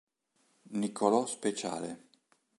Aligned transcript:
Niccolò 0.79 1.27
Speciale 1.27 2.07